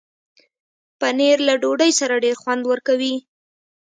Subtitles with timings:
[0.99, 3.15] پنېر له ډوډۍ سره ډېر خوند ورکوي.